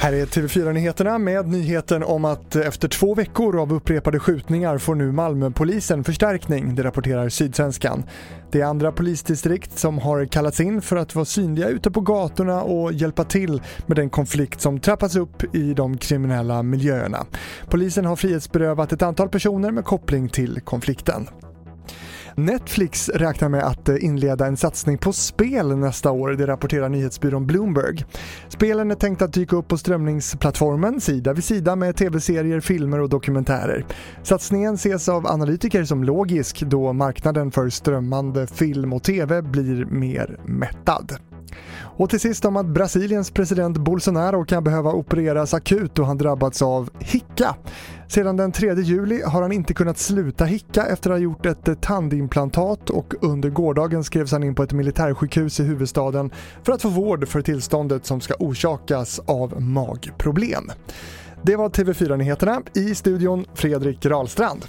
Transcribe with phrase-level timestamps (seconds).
[0.00, 5.12] Här är TV4-nyheterna med nyheten om att efter två veckor av upprepade skjutningar får nu
[5.12, 8.04] Malmöpolisen förstärkning, det rapporterar Sydsvenskan.
[8.50, 12.62] Det är andra polisdistrikt som har kallats in för att vara synliga ute på gatorna
[12.62, 17.26] och hjälpa till med den konflikt som trappats upp i de kriminella miljöerna.
[17.68, 21.26] Polisen har frihetsberövat ett antal personer med koppling till konflikten.
[22.34, 27.46] Netflix räknar med att eh, inleda en satsning på spel nästa år, det rapporterar nyhetsbyrån
[27.46, 28.04] Bloomberg.
[28.48, 33.08] Spelen är tänkta att dyka upp på strömningsplattformen sida vid sida med tv-serier, filmer och
[33.08, 33.84] dokumentärer.
[34.22, 40.40] Satsningen ses av analytiker som logisk då marknaden för strömmande film och tv blir mer
[40.44, 41.16] mättad.
[42.00, 46.62] Och till sist om att Brasiliens president Bolsonaro kan behöva opereras akut då han drabbats
[46.62, 47.56] av hicka.
[48.10, 51.68] Sedan den 3 juli har han inte kunnat sluta hicka efter att ha gjort ett
[51.68, 56.30] eh, tandimplantat och under gårdagen skrevs han in på ett militärsjukhus i huvudstaden
[56.62, 60.70] för att få vård för tillståndet som ska orsakas av magproblem.
[61.42, 64.64] Det var TV4-nyheterna i studion Fredrik Rahlstrand.